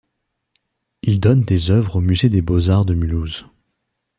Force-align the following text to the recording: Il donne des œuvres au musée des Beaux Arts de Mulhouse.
Il 1.03 1.19
donne 1.19 1.43
des 1.43 1.69
œuvres 1.69 1.97
au 1.97 2.01
musée 2.01 2.27
des 2.29 2.41
Beaux 2.41 2.71
Arts 2.71 2.85
de 2.85 2.95
Mulhouse. 2.95 3.45